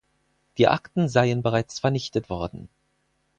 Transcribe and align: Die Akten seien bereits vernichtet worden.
Die 0.57 0.67
Akten 0.67 1.09
seien 1.09 1.43
bereits 1.43 1.77
vernichtet 1.77 2.31
worden. 2.31 2.69